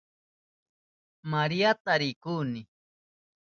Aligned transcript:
Mariata 1.31 1.93
rikuhuni. 2.01 2.61